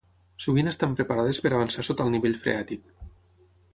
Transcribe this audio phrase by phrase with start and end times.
[0.45, 2.89] Sovint estan preparades per avançar sota el nivell freàtic.